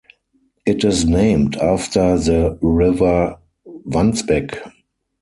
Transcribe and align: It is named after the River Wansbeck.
It 0.65 0.83
is 0.83 1.05
named 1.05 1.57
after 1.57 2.17
the 2.17 2.57
River 2.59 3.37
Wansbeck. 3.67 4.57